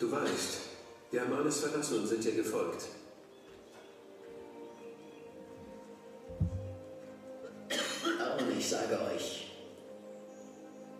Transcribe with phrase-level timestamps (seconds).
[0.00, 0.60] Du weißt,
[1.10, 2.86] wir haben alles verlassen und sind dir gefolgt.
[8.38, 9.50] Und ich sage euch,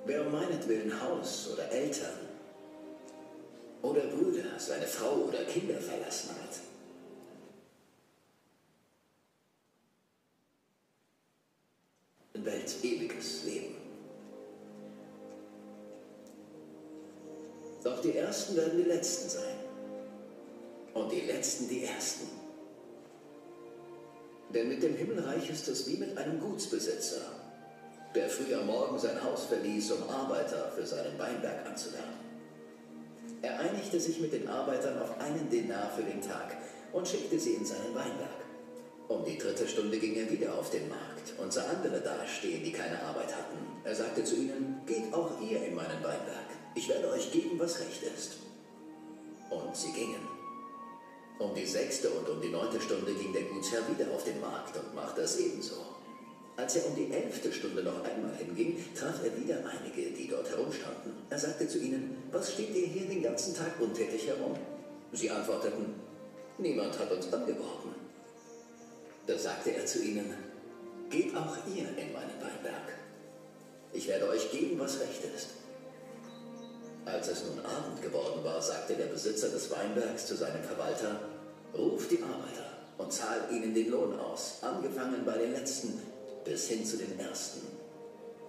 [0.04, 2.18] wer um meinetwillen Haus oder Eltern
[3.81, 6.69] oder Brüder, seine Frau oder Kinder verlassen hat,
[18.40, 19.56] Ersten werden die Letzten sein.
[20.94, 22.26] Und die Letzten die Ersten.
[24.54, 27.20] Denn mit dem Himmelreich ist es wie mit einem Gutsbesitzer,
[28.14, 32.16] der früh am Morgen sein Haus verließ, um Arbeiter für seinen Weinberg anzulernen.
[33.42, 36.56] Er einigte sich mit den Arbeitern auf einen Denar für den Tag
[36.95, 38.40] und schickte sie in seinen Weinberg.
[39.09, 42.72] Um die dritte Stunde ging er wieder auf den Markt und sah andere dastehen, die
[42.72, 43.59] keine Arbeit hatten.
[43.84, 46.59] Er sagte zu ihnen, geht auch ihr in meinen Weinberg.
[46.74, 48.37] Ich werde euch geben, was recht ist.
[49.51, 50.29] Und sie gingen.
[51.38, 54.77] Um die sechste und um die neunte Stunde ging der Gutsherr wieder auf den Markt
[54.77, 55.77] und machte es ebenso.
[56.57, 60.51] Als er um die elfte Stunde noch einmal hinging, traf er wieder einige, die dort
[60.51, 61.15] herumstanden.
[61.30, 64.55] Er sagte zu ihnen, was steht ihr hier den ganzen Tag untätig herum?
[65.12, 65.95] Sie antworteten,
[66.59, 67.95] niemand hat uns angeworben.
[69.27, 70.34] Da sagte er zu ihnen,
[71.09, 72.93] geht auch ihr in meinen Weinberg.
[73.93, 75.59] Ich werde euch geben, was recht ist.
[77.12, 81.20] Als es nun Abend geworden war, sagte der Besitzer des Weinbergs zu seinem Verwalter,
[81.77, 86.00] ruf die Arbeiter und zahl ihnen den Lohn aus, angefangen bei den Letzten
[86.44, 87.66] bis hin zu den Ersten.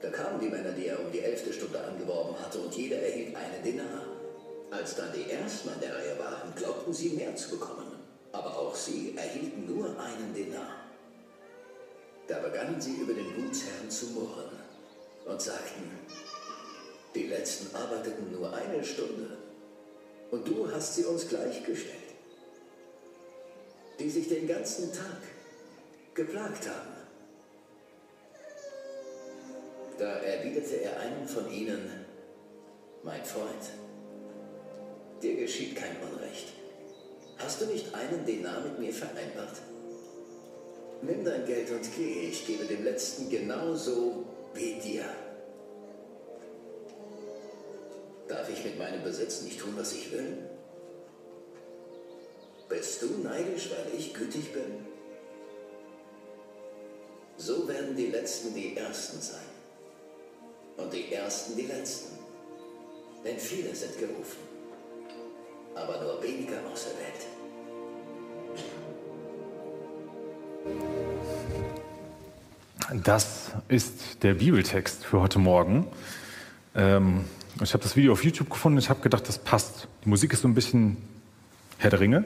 [0.01, 3.35] Da kamen die Männer, die er um die elfte Stunde angeworben hatte, und jeder erhielt
[3.35, 4.05] einen Denar.
[4.69, 7.99] Als dann die Ersten an der Reihe waren, glaubten sie mehr zu bekommen.
[8.31, 10.85] Aber auch sie erhielten nur einen Denar.
[12.27, 14.51] Da begannen sie über den Gutsherrn zu murren
[15.25, 15.91] und sagten,
[17.13, 19.37] die Letzten arbeiteten nur eine Stunde
[20.31, 21.97] und du hast sie uns gleichgestellt,
[23.99, 25.21] die sich den ganzen Tag
[26.13, 27.01] geplagt haben.
[29.97, 32.05] Da erwiderte er einem von ihnen,
[33.03, 33.69] mein Freund,
[35.21, 36.53] dir geschieht kein Unrecht.
[37.37, 39.57] Hast du nicht einen Denar mit mir vereinbart?
[41.01, 44.23] Nimm dein Geld und geh, ich gebe dem Letzten genauso
[44.53, 45.05] wie dir.
[48.61, 50.37] Ich mit meinem Besitz nicht tun, was ich will?
[52.69, 54.85] Bist du neidisch, weil ich gütig bin?
[57.37, 59.39] So werden die Letzten die Ersten sein
[60.77, 62.19] und die Ersten die Letzten.
[63.25, 64.39] Denn viele sind gerufen,
[65.75, 67.25] aber nur weniger auserwählt.
[73.03, 75.87] Das ist der Bibeltext für heute Morgen.
[76.75, 77.25] Ähm,
[77.61, 78.77] ich habe das Video auf YouTube gefunden.
[78.79, 79.87] Ich habe gedacht, das passt.
[80.05, 80.97] Die Musik ist so ein bisschen
[81.77, 82.23] Herr der Ringe,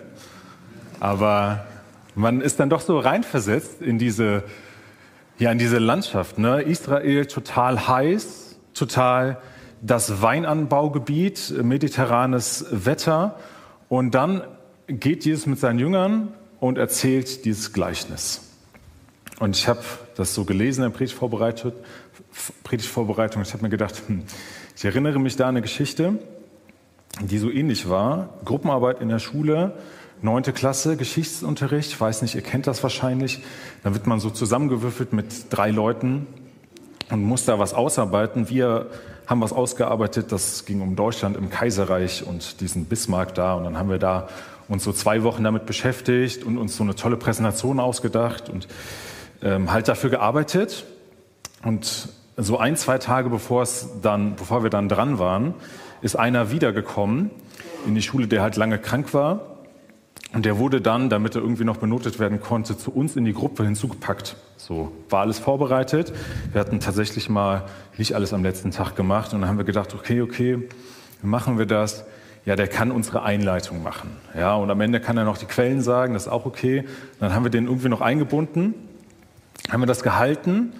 [1.00, 1.66] aber
[2.14, 4.44] man ist dann doch so reinversetzt in diese,
[5.38, 6.38] ja, in diese Landschaft.
[6.38, 6.62] Ne?
[6.62, 9.38] Israel total heiß, total
[9.82, 13.40] das Weinanbaugebiet, mediterranes Wetter.
[13.90, 14.42] Und dann
[14.88, 18.42] geht Jesus mit seinen Jüngern und erzählt dieses Gleichnis.
[19.40, 19.82] Und ich habe
[20.16, 21.74] das so gelesen in der.
[22.64, 23.42] Predigtvorbereitung.
[23.42, 24.24] Ich habe mir gedacht, hm,
[24.76, 26.20] ich erinnere mich da an eine Geschichte,
[27.22, 28.30] die so ähnlich war.
[28.44, 29.74] Gruppenarbeit in der Schule,
[30.22, 31.92] neunte Klasse, Geschichtsunterricht.
[31.92, 33.42] Ich weiß nicht, ihr kennt das wahrscheinlich.
[33.84, 36.28] Da wird man so zusammengewürfelt mit drei Leuten
[37.10, 38.50] und muss da was ausarbeiten.
[38.50, 38.88] Wir
[39.28, 43.54] haben was ausgearbeitet, das ging um Deutschland im Kaiserreich und diesen Bismarck da.
[43.54, 44.28] Und dann haben wir da
[44.68, 48.68] uns so zwei Wochen damit beschäftigt und uns so eine tolle Präsentation ausgedacht und
[49.42, 50.86] ähm, halt dafür gearbeitet.
[51.64, 55.54] Und so ein, zwei Tage bevor es dann, bevor wir dann dran waren,
[56.02, 57.32] ist einer wiedergekommen
[57.88, 59.42] in die Schule, der halt lange krank war.
[60.34, 63.32] Und der wurde dann, damit er irgendwie noch benotet werden konnte, zu uns in die
[63.32, 64.36] Gruppe hinzugepackt.
[64.58, 66.12] So war alles vorbereitet.
[66.52, 67.64] Wir hatten tatsächlich mal
[67.98, 69.34] nicht alles am letzten Tag gemacht.
[69.34, 70.68] Und dann haben wir gedacht, okay, okay,
[71.22, 72.06] wie machen wir das?
[72.46, 74.10] Ja, der kann unsere Einleitung machen.
[74.38, 76.84] Ja, und am Ende kann er noch die Quellen sagen, das ist auch okay.
[77.20, 78.76] Dann haben wir den irgendwie noch eingebunden,
[79.72, 80.74] haben wir das gehalten.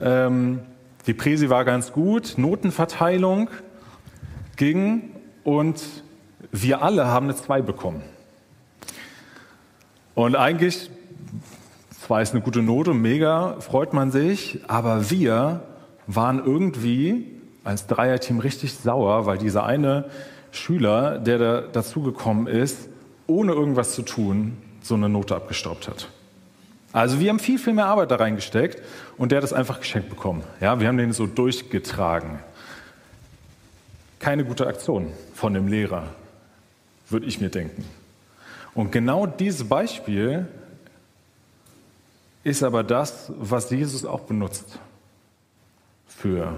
[0.00, 0.60] Ähm,
[1.08, 3.48] die Präsi war ganz gut, Notenverteilung
[4.56, 5.10] ging
[5.42, 5.82] und
[6.52, 8.02] wir alle haben eine 2 bekommen.
[10.14, 10.90] Und eigentlich,
[11.98, 15.62] zwar ist eine gute Note, mega, freut man sich, aber wir
[16.06, 17.26] waren irgendwie
[17.64, 20.10] als Dreierteam richtig sauer, weil dieser eine
[20.50, 22.88] Schüler, der da dazugekommen ist,
[23.26, 26.08] ohne irgendwas zu tun, so eine Note abgestaubt hat.
[26.92, 28.82] Also wir haben viel, viel mehr Arbeit da reingesteckt
[29.18, 30.42] und der hat es einfach geschenkt bekommen.
[30.60, 32.38] Ja, wir haben den so durchgetragen.
[34.18, 36.04] Keine gute Aktion von dem Lehrer.
[37.10, 37.84] würde ich mir denken.
[38.74, 40.46] Und genau dieses Beispiel
[42.44, 44.78] ist aber das, was Jesus auch benutzt
[46.06, 46.54] für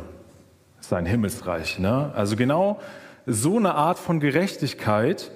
[0.80, 1.78] sein Himmelsreich.
[1.78, 2.12] Ne?
[2.14, 2.80] Also genau
[3.26, 5.30] so eine Art von Gerechtigkeit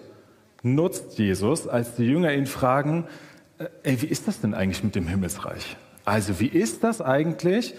[0.63, 3.07] nutzt Jesus, als die Jünger ihn fragen,
[3.83, 5.77] ey, wie ist das denn eigentlich mit dem Himmelsreich?
[6.05, 7.75] Also wie ist das eigentlich,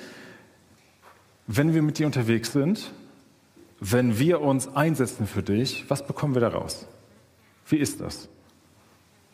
[1.48, 2.92] wenn wir mit dir unterwegs sind,
[3.80, 6.88] wenn wir uns einsetzen für dich, was bekommen wir daraus?
[7.68, 8.30] Wie ist das?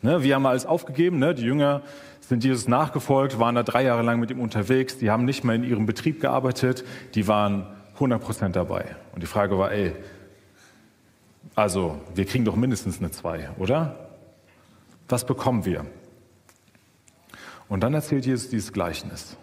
[0.02, 1.34] Ne, wir haben alles aufgegeben, ne?
[1.34, 1.82] die Jünger
[2.20, 5.54] sind Jesus nachgefolgt, waren da drei Jahre lang mit ihm unterwegs, die haben nicht mehr
[5.54, 6.84] in ihrem Betrieb gearbeitet,
[7.14, 8.96] die waren 100 Prozent dabei.
[9.12, 9.94] Und die Frage war, ey,
[11.54, 14.08] also wir kriegen doch mindestens eine zwei, oder?
[15.08, 15.84] Was bekommen wir?
[17.72, 19.38] Und dann erzählt Jesus dieses Gleichnis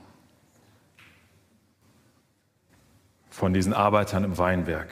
[3.32, 4.88] von diesen Arbeitern im Weinberg.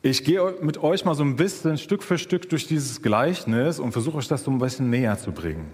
[0.00, 3.92] Ich gehe mit euch mal so ein bisschen Stück für Stück durch dieses Gleichnis und
[3.92, 5.70] versuche euch das so ein bisschen näher zu bringen.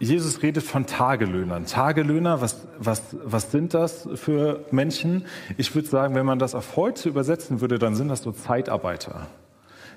[0.00, 1.64] Jesus redet von Tagelöhnern.
[1.64, 5.24] Tagelöhner, was, was, was sind das für Menschen?
[5.56, 9.28] Ich würde sagen, wenn man das auf heute übersetzen würde, dann sind das so Zeitarbeiter.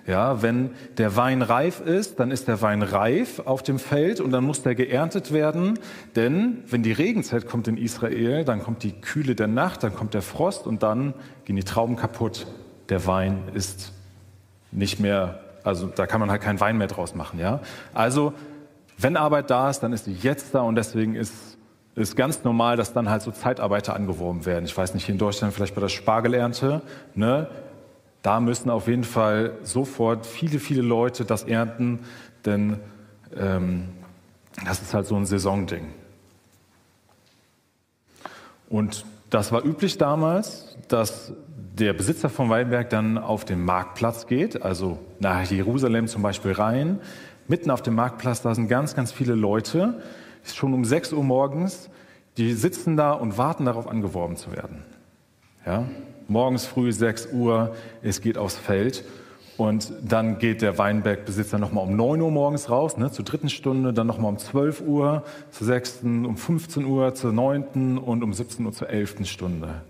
[0.07, 4.31] Ja, wenn der Wein reif ist, dann ist der Wein reif auf dem Feld und
[4.31, 5.77] dann muss der geerntet werden.
[6.15, 10.13] Denn wenn die Regenzeit kommt in Israel, dann kommt die Kühle der Nacht, dann kommt
[10.13, 11.13] der Frost und dann
[11.44, 12.48] gehen die Trauben kaputt.
[12.88, 13.92] Der Wein ist
[14.71, 17.38] nicht mehr, also da kann man halt keinen Wein mehr draus machen.
[17.38, 17.60] Ja,
[17.94, 18.33] also
[18.98, 21.57] wenn Arbeit da ist, dann ist sie jetzt da und deswegen ist
[21.95, 24.63] es ganz normal, dass dann halt so Zeitarbeiter angeworben werden.
[24.63, 26.81] Ich weiß nicht, hier in Deutschland vielleicht bei der Spargelernte,
[27.13, 27.48] ne?
[28.22, 32.00] Da müssen auf jeden Fall sofort viele, viele Leute das ernten,
[32.46, 32.80] denn
[33.36, 33.90] ähm,
[34.66, 35.88] das ist halt so ein Saisonding.
[38.69, 41.34] Und das war üblich damals, dass
[41.78, 47.00] der Besitzer vom Weinberg dann auf den Marktplatz geht, also nach Jerusalem zum Beispiel rein,
[47.48, 50.02] mitten auf dem Marktplatz, da sind ganz, ganz viele Leute,
[50.44, 51.90] ist schon um 6 Uhr morgens,
[52.38, 54.84] die sitzen da und warten darauf, angeworben zu werden.
[55.66, 55.86] Ja?
[56.27, 59.03] Morgens früh 6 Uhr, es geht aufs Feld
[59.56, 63.94] und dann geht der Weinbergbesitzer nochmal um 9 Uhr morgens raus, ne, zur dritten Stunde,
[63.94, 68.65] dann nochmal um 12 Uhr, zur sechsten, um 15 Uhr, zur neunten und um 17
[68.65, 69.81] Uhr zur elften Stunde.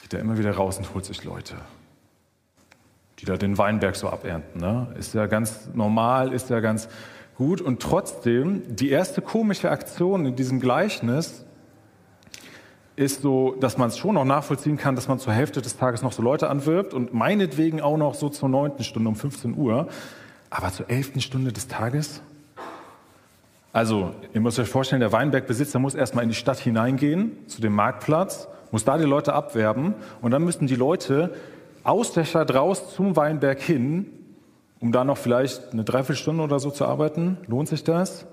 [0.00, 1.56] Geht er immer wieder raus und holt sich Leute
[3.18, 4.60] die da den Weinberg so abernten.
[4.60, 4.88] Ne?
[4.98, 6.88] Ist ja ganz normal, ist ja ganz
[7.36, 7.60] gut.
[7.60, 11.44] Und trotzdem, die erste komische Aktion in diesem Gleichnis
[12.98, 16.02] ist so, dass man es schon noch nachvollziehen kann, dass man zur Hälfte des Tages
[16.02, 19.88] noch so Leute anwirbt und meinetwegen auch noch so zur neunten Stunde um 15 Uhr.
[20.50, 22.20] Aber zur elften Stunde des Tages?
[23.72, 27.74] Also, ihr müsst euch vorstellen, der Weinbergbesitzer muss erstmal in die Stadt hineingehen, zu dem
[27.74, 31.34] Marktplatz, muss da die Leute abwerben und dann müssen die Leute
[31.84, 34.06] aus der Stadt raus zum Weinberg hin,
[34.80, 37.36] um da noch vielleicht eine Dreiviertelstunde oder so zu arbeiten?
[37.46, 38.26] Lohnt sich das?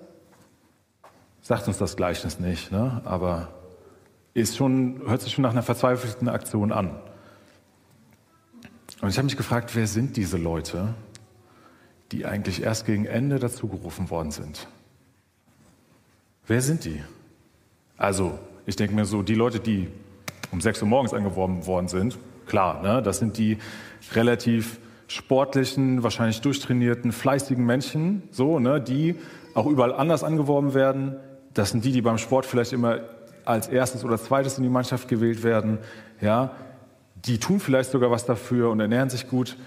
[1.42, 3.02] Sagt uns das Gleichnis nicht, ne?
[3.06, 3.50] aber
[4.36, 7.00] ist schon, hört sich schon nach einer verzweifelten Aktion an.
[9.02, 10.94] Und ich habe mich gefragt, wer sind diese Leute,
[12.12, 14.68] die eigentlich erst gegen Ende dazugerufen worden sind?
[16.46, 17.02] Wer sind die?
[17.98, 18.38] Also,
[18.68, 19.88] ich denke mir so, die Leute, die
[20.52, 23.02] um 6 Uhr morgens angeworben worden sind, Klar, ne?
[23.02, 23.58] das sind die
[24.14, 28.82] relativ sportlichen, wahrscheinlich durchtrainierten, fleißigen Menschen, so, ne?
[28.82, 29.16] die
[29.54, 31.16] auch überall anders angeworben werden.
[31.54, 33.00] Das sind die, die beim Sport vielleicht immer
[33.46, 35.80] als erstes oder zweites in die Mannschaft gewählt werden.
[36.22, 36.52] Ja?
[37.26, 39.58] Die tun vielleicht sogar was dafür und ernähren sich gut.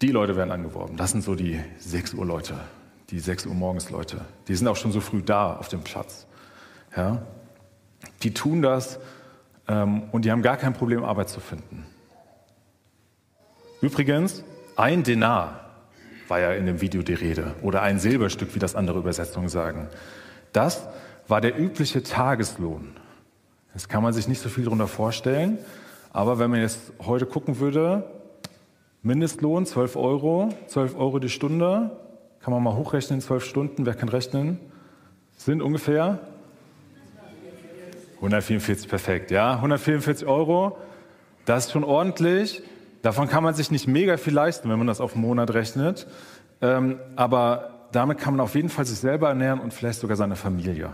[0.00, 0.96] Die Leute werden angeworben.
[0.96, 2.54] Das sind so die 6 Uhr Leute,
[3.10, 4.20] die 6 Uhr morgens Leute.
[4.46, 6.26] Die sind auch schon so früh da auf dem Platz.
[6.96, 7.22] Ja?
[8.22, 9.00] Die tun das,
[9.68, 11.86] ähm, und die haben gar kein Problem, Arbeit zu finden.
[13.80, 14.42] Übrigens,
[14.76, 15.60] ein Denar
[16.26, 19.88] war ja in dem Video die Rede oder ein Silberstück, wie das andere Übersetzungen sagen.
[20.52, 20.86] Das
[21.28, 22.96] war der übliche Tageslohn.
[23.74, 25.58] Das kann man sich nicht so viel darunter vorstellen,
[26.12, 28.04] aber wenn man jetzt heute gucken würde,
[29.02, 31.90] Mindestlohn 12 Euro, 12 Euro die Stunde,
[32.40, 34.58] kann man mal hochrechnen, 12 Stunden, wer kann rechnen,
[35.36, 36.18] sind ungefähr
[38.16, 39.54] 144, perfekt, ja.
[39.54, 40.78] 144 Euro,
[41.44, 42.62] das ist schon ordentlich.
[43.02, 46.08] Davon kann man sich nicht mega viel leisten, wenn man das auf einen Monat rechnet.
[46.60, 50.34] Ähm, aber damit kann man auf jeden Fall sich selber ernähren und vielleicht sogar seine
[50.34, 50.90] Familie.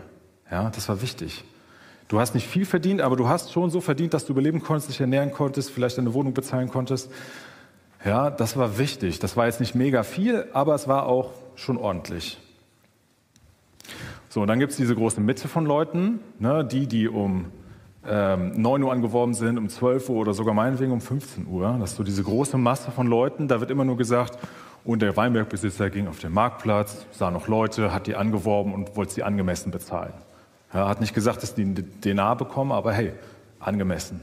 [0.50, 1.44] Ja, das war wichtig.
[2.08, 4.90] Du hast nicht viel verdient, aber du hast schon so verdient, dass du überleben konntest,
[4.90, 7.10] dich ernähren konntest, vielleicht deine Wohnung bezahlen konntest.
[8.04, 9.18] Ja, das war wichtig.
[9.18, 12.38] Das war jetzt nicht mega viel, aber es war auch schon ordentlich.
[14.28, 17.46] So, und dann gibt es diese große Mitte von Leuten, ne, die, die um
[18.06, 21.76] ähm, 9 Uhr angeworben sind, um 12 Uhr oder sogar meinetwegen um 15 Uhr.
[21.80, 23.48] Das ist so diese große Masse von Leuten.
[23.48, 24.38] Da wird immer nur gesagt,
[24.84, 29.14] und der Weinbergbesitzer ging auf den Marktplatz, sah noch Leute, hat die angeworben und wollte
[29.14, 30.12] sie angemessen bezahlen.
[30.75, 33.12] Er hat nicht gesagt, dass die einen Denar bekommen, aber hey,
[33.61, 34.21] angemessen.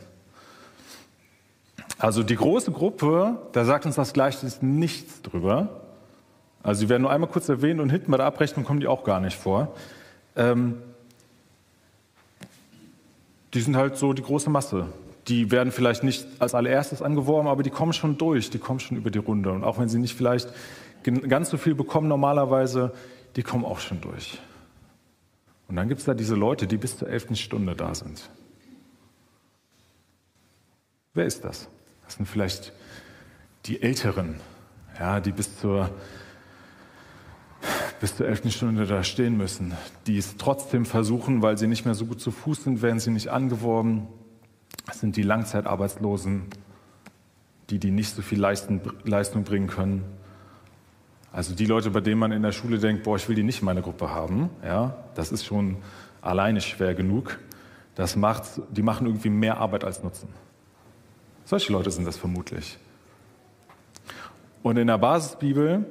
[1.97, 5.81] Also die große Gruppe, da sagt uns das Gleichnis nichts drüber.
[6.61, 9.05] Also sie werden nur einmal kurz erwähnt und hinten bei der Abrechnung kommen die auch
[9.05, 9.73] gar nicht vor.
[10.35, 10.81] Ähm,
[13.53, 14.87] die sind halt so die große Masse.
[15.29, 18.97] Die werden vielleicht nicht als allererstes angeworben, aber die kommen schon durch, die kommen schon
[18.97, 19.51] über die Runde.
[19.51, 20.49] Und auch wenn sie nicht vielleicht
[21.03, 22.91] ganz so viel bekommen normalerweise,
[23.37, 24.37] die kommen auch schon durch.
[25.71, 28.29] Und dann gibt es da diese Leute, die bis zur elften Stunde da sind.
[31.13, 31.69] Wer ist das?
[32.03, 32.73] Das sind vielleicht
[33.67, 34.35] die Älteren,
[34.99, 35.89] ja, die bis zur
[38.01, 39.71] bis zur elften Stunde da stehen müssen,
[40.07, 43.11] die es trotzdem versuchen, weil sie nicht mehr so gut zu Fuß sind, werden sie
[43.11, 44.07] nicht angeworben.
[44.87, 46.47] Das sind die Langzeitarbeitslosen,
[47.69, 50.03] die, die nicht so viel Leistung bringen können.
[51.31, 53.59] Also die Leute, bei denen man in der Schule denkt, boah, ich will die nicht
[53.59, 55.77] in meiner Gruppe haben, ja, das ist schon
[56.21, 57.39] alleine schwer genug.
[57.95, 60.29] Das macht, die machen irgendwie mehr Arbeit als Nutzen.
[61.45, 62.77] Solche Leute sind das vermutlich.
[64.63, 65.85] Und in der Basisbibel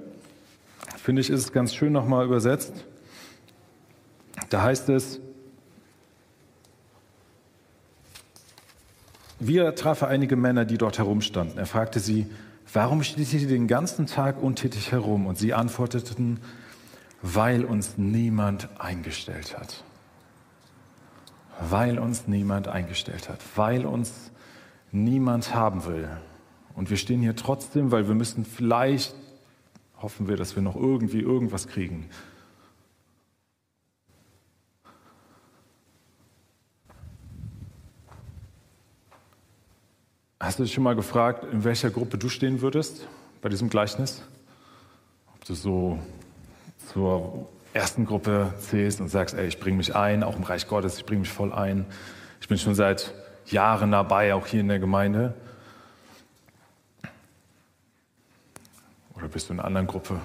[0.97, 2.85] finde ich, ist es ganz schön nochmal übersetzt.
[4.49, 5.20] Da heißt es,
[9.38, 11.59] wieder traf er einige Männer, die dort herumstanden.
[11.59, 12.26] Er fragte sie,
[12.73, 15.27] warum steht ihr den ganzen Tag untätig herum?
[15.27, 16.41] Und sie antworteten,
[17.23, 19.85] weil uns niemand eingestellt hat.
[21.61, 23.41] Weil uns niemand eingestellt hat.
[23.57, 24.31] Weil uns
[24.93, 26.09] niemand haben will.
[26.75, 29.15] Und wir stehen hier trotzdem, weil wir müssen vielleicht
[30.03, 32.09] hoffen wir, dass wir noch irgendwie irgendwas kriegen.
[40.42, 43.06] Hast du dich schon mal gefragt, in welcher Gruppe du stehen würdest
[43.42, 44.23] bei diesem Gleichnis?
[45.35, 45.99] Ob du so
[46.90, 50.97] zur ersten Gruppe zählst und sagst, ey, ich bringe mich ein, auch im Reich Gottes,
[50.97, 51.85] ich bringe mich voll ein.
[52.40, 53.12] Ich bin schon seit
[53.49, 55.35] Jahren dabei, auch hier in der Gemeinde.
[59.14, 60.20] Oder bist du in einer anderen Gruppe?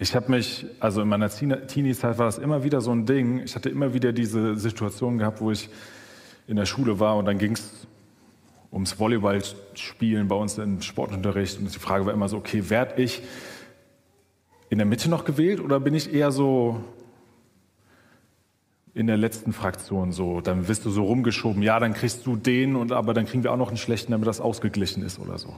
[0.00, 3.38] Ich habe mich, also in meiner Teenie-Zeit war das immer wieder so ein Ding.
[3.38, 5.70] Ich hatte immer wieder diese Situation gehabt, wo ich
[6.48, 7.86] in der Schule war und dann ging es
[8.72, 11.58] ums Volleyballspielen bei uns im Sportunterricht.
[11.58, 13.22] Und die Frage war immer so, okay, werde ich
[14.70, 16.82] in der Mitte noch gewählt oder bin ich eher so
[18.94, 20.40] in der letzten Fraktion so?
[20.40, 23.52] Dann wirst du so rumgeschoben, ja, dann kriegst du den und aber dann kriegen wir
[23.52, 25.54] auch noch einen schlechten, damit das ausgeglichen ist oder so.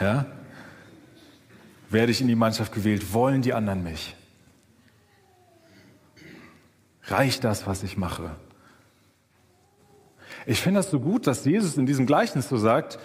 [0.00, 0.26] Ja?
[1.90, 3.12] Werde ich in die Mannschaft gewählt?
[3.12, 4.14] Wollen die anderen mich?
[7.04, 8.30] Reicht das, was ich mache?
[10.46, 12.98] Ich finde das so gut, dass Jesus in diesem Gleichnis so sagt,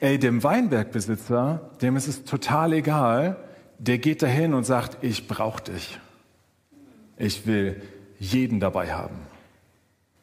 [0.00, 3.36] ey, dem Weinbergbesitzer, dem ist es total egal,
[3.78, 5.98] der geht dahin und sagt, ich brauche dich.
[7.16, 7.82] Ich will
[8.18, 9.16] jeden dabei haben.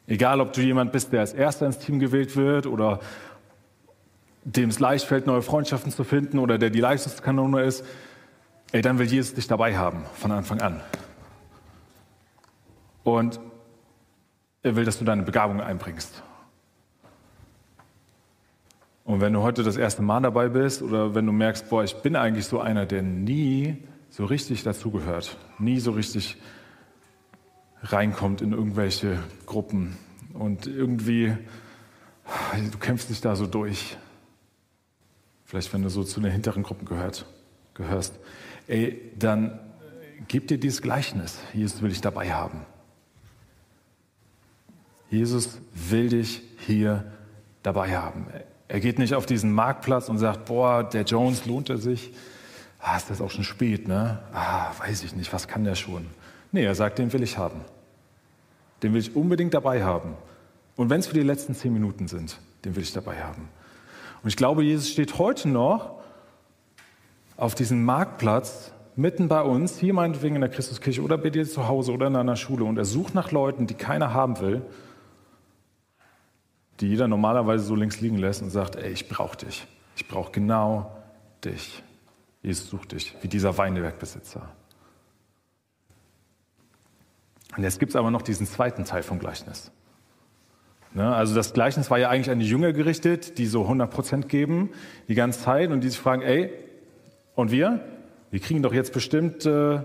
[0.06, 3.00] Egal, ob du jemand bist, der als Erster ins Team gewählt wird oder
[4.44, 7.84] dem es leicht fällt, neue Freundschaften zu finden oder der die Leistungskanone ist,
[8.72, 10.80] ey, dann will Jesus dich dabei haben von Anfang an.
[13.04, 13.40] Und
[14.62, 16.22] er will, dass du deine Begabung einbringst.
[19.04, 21.94] Und wenn du heute das erste Mal dabei bist oder wenn du merkst, boah, ich
[21.96, 23.76] bin eigentlich so einer, der nie
[24.10, 26.36] so richtig dazugehört, nie so richtig
[27.82, 29.96] reinkommt in irgendwelche Gruppen
[30.34, 31.36] und irgendwie,
[32.70, 33.96] du kämpfst dich da so durch.
[35.44, 37.26] Vielleicht, wenn du so zu den hinteren Gruppen gehört,
[37.74, 38.18] gehörst.
[38.68, 39.58] Ey, dann
[40.28, 41.38] gib dir dieses Gleichnis.
[41.52, 42.64] Jesus will dich dabei haben.
[45.10, 47.12] Jesus will dich hier
[47.62, 48.28] dabei haben.
[48.72, 52.10] Er geht nicht auf diesen Marktplatz und sagt, boah, der Jones lohnt er sich.
[52.80, 54.20] Ah, ist das auch schon spät, ne?
[54.32, 56.06] Ah, weiß ich nicht, was kann der schon?
[56.52, 57.60] Nee, er sagt, den will ich haben.
[58.82, 60.14] Den will ich unbedingt dabei haben.
[60.74, 63.46] Und wenn es für die letzten zehn Minuten sind, den will ich dabei haben.
[64.22, 66.00] Und ich glaube, Jesus steht heute noch
[67.36, 71.68] auf diesem Marktplatz mitten bei uns, hier meinetwegen in der Christuskirche oder bei dir zu
[71.68, 74.62] Hause oder in einer Schule und er sucht nach Leuten, die keiner haben will,
[76.82, 79.68] die jeder normalerweise so links liegen lässt und sagt, ey, ich brauche dich.
[79.94, 80.96] Ich brauche genau
[81.44, 81.80] dich.
[82.42, 84.48] Jesus sucht dich, wie dieser Weinbergbesitzer.
[87.56, 89.70] Und jetzt gibt es aber noch diesen zweiten Teil vom Gleichnis.
[90.92, 91.14] Ne?
[91.14, 94.70] Also das Gleichnis war ja eigentlich an die Jünger gerichtet, die so 100 Prozent geben
[95.06, 96.52] die ganze Zeit und die sich fragen, ey,
[97.36, 97.78] und wir?
[98.32, 99.82] Wir kriegen doch jetzt bestimmt, äh,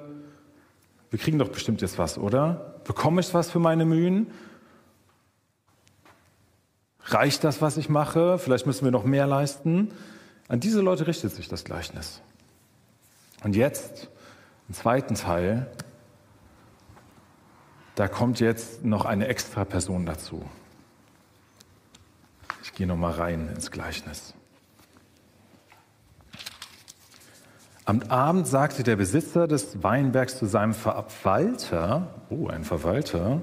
[1.09, 2.79] wir kriegen doch bestimmt jetzt was, oder?
[2.85, 4.31] Bekomme ich was für meine Mühen?
[7.09, 8.37] Reicht das, was ich mache?
[8.37, 9.91] Vielleicht müssen wir noch mehr leisten.
[10.49, 12.21] An diese Leute richtet sich das Gleichnis.
[13.43, 14.09] Und jetzt,
[14.67, 15.67] im zweiten Teil,
[17.95, 20.43] da kommt jetzt noch eine extra Person dazu.
[22.61, 24.33] Ich gehe noch mal rein ins Gleichnis.
[27.85, 33.41] Am Abend sagte der Besitzer des Weinbergs zu seinem Verwalter, oh, ein Verwalter,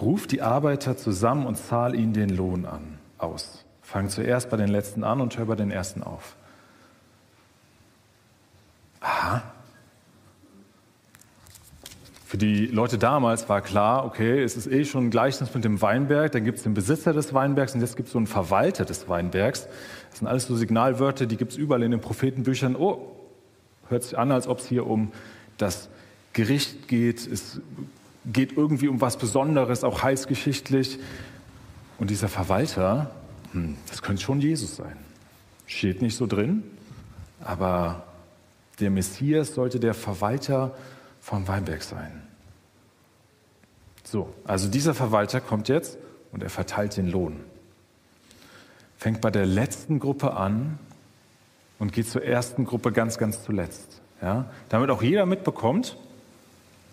[0.00, 3.64] ruf die Arbeiter zusammen und zahl ihnen den Lohn an, aus.
[3.82, 6.36] Fang zuerst bei den Letzten an und hör bei den Ersten auf.
[9.00, 9.42] Aha.
[12.26, 15.80] Für die Leute damals war klar, okay, es ist eh schon ein Gleichnis mit dem
[15.80, 18.84] Weinberg, dann gibt es den Besitzer des Weinbergs und jetzt gibt es so einen Verwalter
[18.84, 19.66] des Weinbergs.
[20.10, 22.76] Das sind alles so Signalwörter, die gibt es überall in den Prophetenbüchern.
[22.76, 23.14] Oh,
[23.88, 25.12] Hört sich an, als ob es hier um
[25.56, 25.88] das
[26.34, 27.26] Gericht geht.
[27.26, 27.60] Es
[28.32, 30.98] geht irgendwie um was Besonderes, auch heilsgeschichtlich.
[31.98, 33.10] Und dieser Verwalter,
[33.52, 34.96] hm, das könnte schon Jesus sein.
[35.66, 36.62] Steht nicht so drin,
[37.40, 38.04] aber
[38.80, 40.76] der Messias sollte der Verwalter
[41.20, 42.22] vom Weinberg sein.
[44.04, 45.98] So, also dieser Verwalter kommt jetzt
[46.32, 47.40] und er verteilt den Lohn.
[48.96, 50.78] Fängt bei der letzten Gruppe an
[51.78, 54.00] und geht zur ersten Gruppe ganz, ganz zuletzt.
[54.22, 54.50] Ja?
[54.70, 55.96] Damit auch jeder mitbekommt,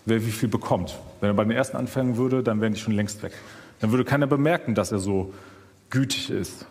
[0.06, 0.98] wer wie viel bekommt.
[1.20, 3.32] Wenn er bei den ersten anfangen würde, dann wären die schon längst weg.
[3.80, 5.34] Dann würde keiner bemerken, dass er so
[5.90, 6.66] gütig ist.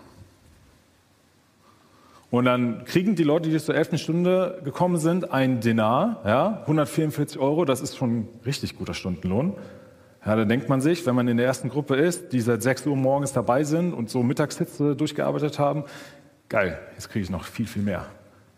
[2.32, 7.40] Und dann kriegen die Leute, die zur elften Stunde gekommen sind, ein Denar, ja, 144
[7.40, 9.54] Euro, das ist schon ein richtig guter Stundenlohn.
[10.26, 12.88] Ja, da denkt man sich, wenn man in der ersten Gruppe ist, die seit 6
[12.88, 15.84] Uhr morgens dabei sind und so Mittagshitze durchgearbeitet haben,
[16.50, 18.08] geil, jetzt kriege ich noch viel, viel mehr.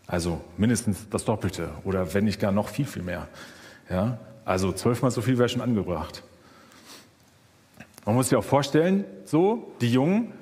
[0.06, 3.28] Also mindestens das Doppelte oder wenn nicht gar noch viel, viel mehr.
[3.90, 4.18] Ja?
[4.48, 6.22] Also zwölfmal so viel wäre schon angebracht.
[8.06, 10.32] Man muss sich auch vorstellen, so, die Jungen,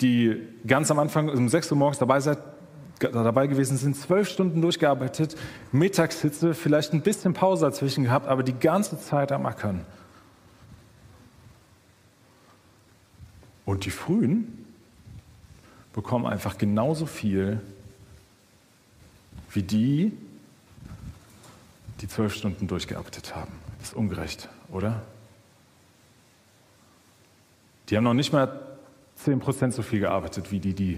[0.00, 2.38] die ganz am Anfang um 6 Uhr morgens dabei, seid,
[3.00, 5.36] dabei gewesen sind, zwölf Stunden durchgearbeitet,
[5.72, 9.84] Mittagshitze, vielleicht ein bisschen Pause dazwischen gehabt, aber die ganze Zeit am Ackern.
[13.66, 14.64] Und die Frühen,
[15.92, 17.60] bekommen einfach genauso viel
[19.50, 20.12] wie die,
[22.00, 23.52] die zwölf Stunden durchgearbeitet haben.
[23.78, 25.02] Das ist ungerecht, oder?
[27.88, 28.60] Die haben noch nicht mal
[29.16, 30.94] zehn Prozent so viel gearbeitet wie die, die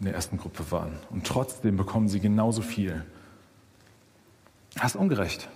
[0.00, 0.98] in der ersten Gruppe waren.
[1.10, 3.04] Und trotzdem bekommen sie genauso viel.
[4.74, 5.48] Das ist ungerecht.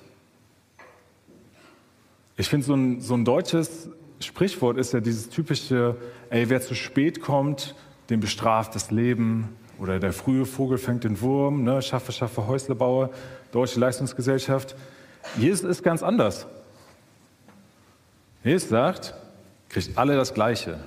[2.36, 3.88] Ich finde, so ein, so ein deutsches
[4.20, 5.96] Sprichwort ist ja dieses typische,
[6.30, 7.74] ey, wer zu spät kommt,
[8.10, 9.48] den bestraft das Leben.
[9.78, 11.82] Oder der frühe Vogel fängt den Wurm, ne?
[11.82, 13.10] schaffe, schaffe, Häusle baue,
[13.52, 14.74] Deutsche Leistungsgesellschaft.
[15.36, 16.46] Jesus ist ganz anders.
[18.42, 19.14] Jesus sagt,
[19.68, 20.78] kriegt alle das Gleiche.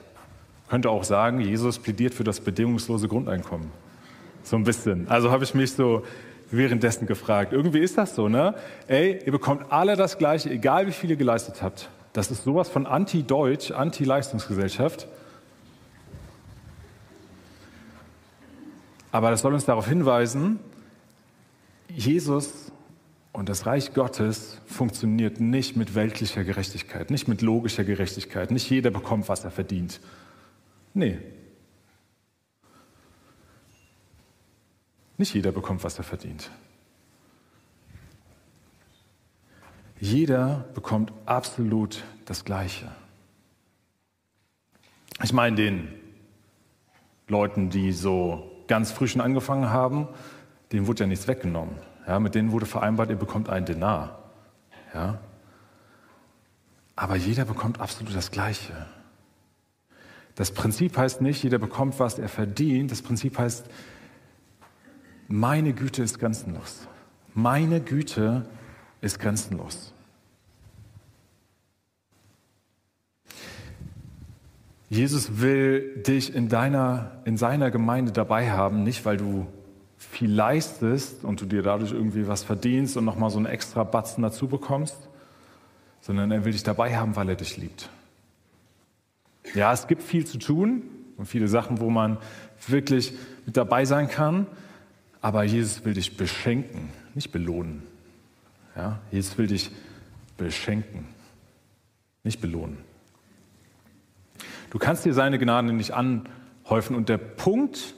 [0.69, 3.69] Könnte auch sagen, Jesus plädiert für das bedingungslose Grundeinkommen.
[4.43, 5.07] So ein bisschen.
[5.09, 6.03] Also habe ich mich so
[6.49, 7.53] währenddessen gefragt.
[7.53, 8.55] Irgendwie ist das so, ne?
[8.87, 11.89] Ey, ihr bekommt alle das Gleiche, egal wie viel ihr geleistet habt.
[12.13, 15.07] Das ist sowas von anti-deutsch, anti-Leistungsgesellschaft.
[19.11, 20.59] Aber das soll uns darauf hinweisen,
[21.89, 22.71] Jesus
[23.33, 28.51] und das Reich Gottes funktioniert nicht mit weltlicher Gerechtigkeit, nicht mit logischer Gerechtigkeit.
[28.51, 30.01] Nicht jeder bekommt, was er verdient.
[30.93, 31.19] Nee.
[35.17, 36.51] Nicht jeder bekommt, was er verdient.
[39.99, 42.91] Jeder bekommt absolut das Gleiche.
[45.23, 45.87] Ich meine den
[47.27, 50.07] Leuten, die so ganz früh schon angefangen haben,
[50.71, 51.75] denen wurde ja nichts weggenommen.
[52.07, 54.19] Ja, mit denen wurde vereinbart, ihr bekommt einen Denar.
[54.93, 55.19] Ja.
[56.95, 58.71] Aber jeder bekommt absolut das Gleiche.
[60.35, 62.91] Das Prinzip heißt nicht, jeder bekommt, was er verdient.
[62.91, 63.65] Das Prinzip heißt,
[65.27, 66.87] meine Güte ist grenzenlos.
[67.33, 68.45] Meine Güte
[69.01, 69.93] ist grenzenlos.
[74.91, 79.47] Jesus will dich in, deiner, in seiner Gemeinde dabei haben, nicht weil du
[79.97, 84.21] viel leistest und du dir dadurch irgendwie was verdienst und nochmal so einen extra Batzen
[84.21, 84.97] dazu bekommst,
[86.01, 87.89] sondern er will dich dabei haben, weil er dich liebt.
[89.55, 90.81] Ja, es gibt viel zu tun
[91.15, 92.17] und viele Sachen, wo man
[92.67, 93.13] wirklich
[93.45, 94.45] mit dabei sein kann,
[95.21, 97.81] aber Jesus will dich beschenken, nicht belohnen.
[98.75, 99.71] Ja, Jesus will dich
[100.35, 101.05] beschenken,
[102.25, 102.90] nicht belohnen.
[104.71, 106.95] Du kannst dir seine Gnade nicht anhäufen.
[106.95, 107.93] Und der Punkt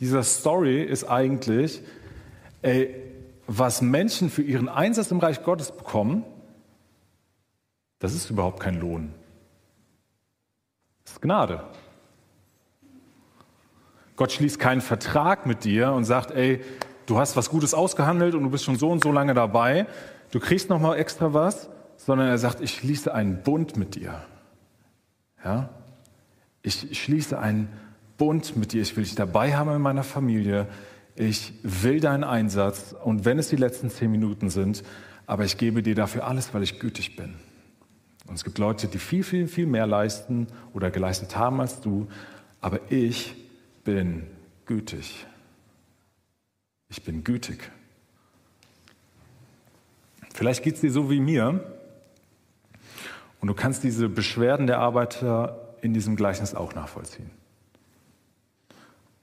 [0.00, 1.82] dieser Story ist eigentlich,
[2.62, 2.94] ey,
[3.46, 6.24] was Menschen für ihren Einsatz im Reich Gottes bekommen,
[8.00, 9.14] das ist überhaupt kein Lohn.
[11.04, 11.64] Das ist Gnade.
[14.16, 16.60] Gott schließt keinen Vertrag mit dir und sagt, ey,
[17.06, 19.86] du hast was Gutes ausgehandelt und du bist schon so und so lange dabei,
[20.32, 24.24] du kriegst noch mal extra was, sondern er sagt, ich schließe einen Bund mit dir.
[25.44, 25.70] Ja?
[26.62, 27.68] Ich schließe einen
[28.16, 28.82] Bund mit dir.
[28.82, 30.66] Ich will dich dabei haben in meiner Familie.
[31.14, 34.84] Ich will deinen Einsatz und wenn es die letzten zehn Minuten sind,
[35.26, 37.34] aber ich gebe dir dafür alles, weil ich gütig bin.
[38.26, 42.06] Und es gibt Leute, die viel, viel, viel mehr leisten oder geleistet haben als du,
[42.60, 43.34] aber ich
[43.84, 44.24] bin
[44.66, 45.26] gütig.
[46.88, 47.70] Ich bin gütig.
[50.34, 51.77] Vielleicht geht es dir so wie mir
[53.40, 57.30] und du kannst diese Beschwerden der Arbeiter in diesem Gleichnis auch nachvollziehen.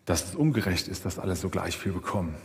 [0.06, 2.36] Dass es ungerecht ist, dass alle so gleich viel bekommen.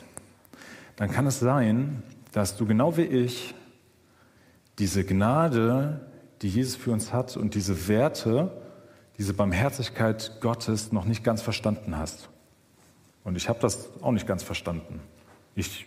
[0.96, 2.02] Dann kann es sein,
[2.32, 3.54] dass du genau wie ich
[4.78, 6.00] diese Gnade,
[6.42, 8.50] die Jesus für uns hat und diese Werte,
[9.18, 12.30] diese Barmherzigkeit Gottes noch nicht ganz verstanden hast.
[13.24, 15.00] Und ich habe das auch nicht ganz verstanden.
[15.54, 15.86] Ich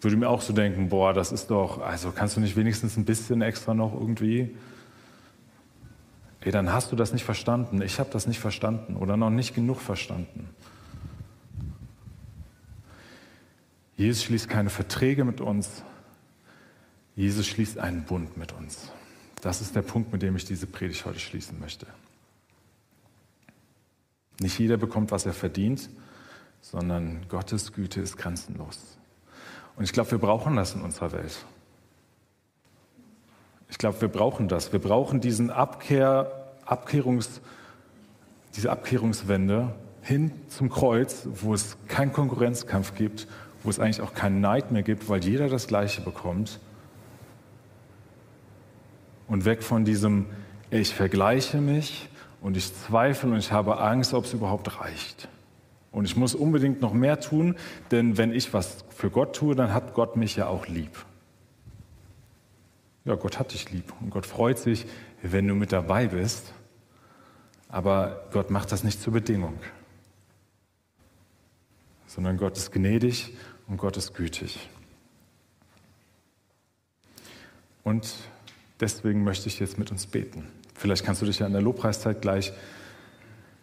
[0.00, 3.04] würde mir auch so denken, boah, das ist doch, also kannst du nicht wenigstens ein
[3.04, 4.54] bisschen extra noch irgendwie?
[6.40, 7.82] Ey, dann hast du das nicht verstanden.
[7.82, 10.48] Ich habe das nicht verstanden oder noch nicht genug verstanden.
[13.96, 15.82] Jesus schließt keine Verträge mit uns.
[17.16, 18.92] Jesus schließt einen Bund mit uns.
[19.42, 21.86] Das ist der Punkt, mit dem ich diese Predigt heute schließen möchte.
[24.40, 25.90] Nicht jeder bekommt, was er verdient,
[26.60, 28.98] sondern Gottes Güte ist grenzenlos.
[29.78, 31.38] Und ich glaube, wir brauchen das in unserer Welt.
[33.70, 34.72] Ich glaube, wir brauchen das.
[34.72, 36.32] Wir brauchen diesen Abkehr,
[36.66, 37.40] Abkehrungs,
[38.56, 43.28] diese Abkehrungswende hin zum Kreuz, wo es keinen Konkurrenzkampf gibt,
[43.62, 46.58] wo es eigentlich auch keinen Neid mehr gibt, weil jeder das Gleiche bekommt.
[49.28, 50.26] Und weg von diesem,
[50.70, 52.08] ich vergleiche mich
[52.40, 55.28] und ich zweifle und ich habe Angst, ob es überhaupt reicht.
[55.90, 57.56] Und ich muss unbedingt noch mehr tun,
[57.90, 61.04] denn wenn ich was für Gott tue, dann hat Gott mich ja auch lieb.
[63.04, 64.86] Ja, Gott hat dich lieb und Gott freut sich,
[65.22, 66.52] wenn du mit dabei bist.
[67.68, 69.58] Aber Gott macht das nicht zur Bedingung,
[72.06, 73.34] sondern Gott ist gnädig
[73.66, 74.68] und Gott ist gütig.
[77.84, 78.14] Und
[78.80, 80.46] deswegen möchte ich jetzt mit uns beten.
[80.74, 82.52] Vielleicht kannst du dich ja in der Lobpreiszeit gleich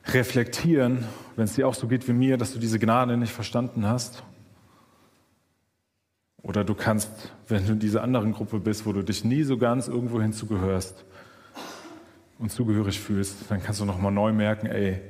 [0.08, 3.88] reflektieren, wenn es dir auch so geht wie mir, dass du diese Gnade nicht verstanden
[3.88, 4.24] hast.
[6.41, 7.10] Oder du kannst,
[7.48, 11.04] wenn du in dieser anderen Gruppe bist, wo du dich nie so ganz irgendwo hinzugehörst
[12.38, 15.02] und zugehörig fühlst, dann kannst du nochmal neu merken, ey,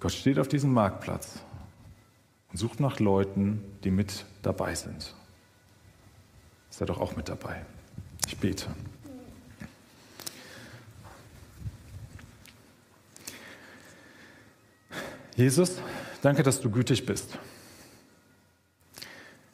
[0.00, 1.44] Gott steht auf diesem Marktplatz
[2.50, 5.14] und sucht nach Leuten, die mit dabei sind.
[6.70, 7.64] Sei doch auch mit dabei.
[8.26, 8.66] Ich bete.
[15.40, 15.80] Jesus,
[16.20, 17.38] danke, dass du gütig bist.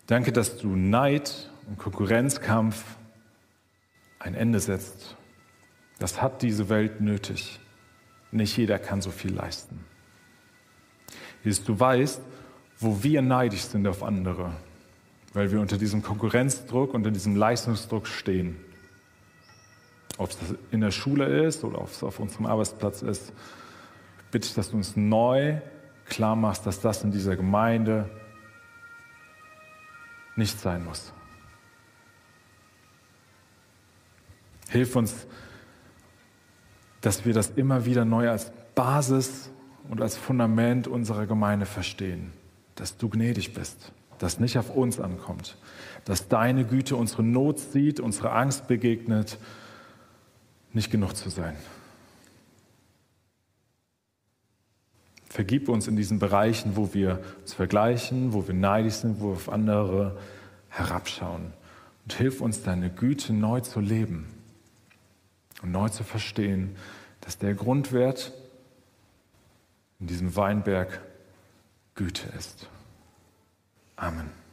[0.09, 2.85] Danke, dass du Neid und Konkurrenzkampf
[4.18, 5.14] ein Ende setzt.
[6.01, 7.61] Das hat diese Welt nötig.
[8.33, 9.85] Nicht jeder kann so viel leisten.
[11.44, 12.20] Jesus, du weißt,
[12.81, 14.57] wo wir neidisch sind auf andere,
[15.35, 18.57] weil wir unter diesem Konkurrenzdruck, unter diesem Leistungsdruck stehen.
[20.18, 20.37] Ob es
[20.72, 23.33] in der Schule ist oder ob es auf unserem Arbeitsplatz ist,
[24.33, 25.61] bitte ich, dass du uns neu
[26.09, 28.09] klar machst, dass das in dieser Gemeinde
[30.37, 31.12] nicht sein muss.
[34.69, 35.27] Hilf uns,
[37.01, 39.51] dass wir das immer wieder neu als Basis
[39.88, 42.33] und als Fundament unserer Gemeinde verstehen,
[42.75, 45.57] dass du gnädig bist, dass nicht auf uns ankommt,
[46.05, 49.38] dass deine Güte unsere Not sieht, unsere Angst begegnet,
[50.73, 51.57] nicht genug zu sein.
[55.37, 59.33] Vergib uns in diesen Bereichen, wo wir uns vergleichen, wo wir neidisch sind, wo wir
[59.35, 60.16] auf andere
[60.70, 61.53] herabschauen.
[62.05, 64.29] Und hilf uns, deine Güte neu zu leben
[65.61, 66.75] und neu zu verstehen,
[67.20, 68.33] dass der Grundwert
[70.01, 71.03] in diesem Weinberg
[71.96, 72.70] Güte ist.
[73.96, 74.46] Amen.